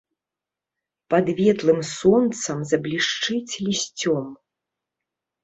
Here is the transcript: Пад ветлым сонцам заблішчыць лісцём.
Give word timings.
Пад 1.13 1.25
ветлым 1.39 1.79
сонцам 1.97 2.59
заблішчыць 2.73 3.53
лісцём. 3.69 4.27